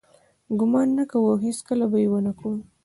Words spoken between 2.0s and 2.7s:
یې ونه کړو.